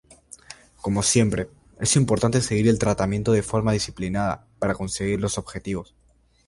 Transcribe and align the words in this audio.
Como 0.81 1.03
siempre, 1.03 1.47
es 1.79 1.95
importante 1.95 2.41
seguir 2.41 2.67
el 2.69 2.79
tratamiento 2.79 3.33
de 3.33 3.43
forma 3.43 3.71
disciplinada 3.73 4.47
para 4.57 4.73
conseguir 4.73 5.21
los 5.21 5.37
objetivos. 5.37 5.93